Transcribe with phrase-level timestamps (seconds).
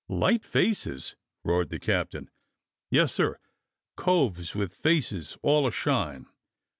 [0.09, 1.13] "Light faces.^"
[1.47, 2.31] roared the captain.
[2.89, 3.37] "Yes, sir,
[3.95, 6.25] coves with faces all a shine.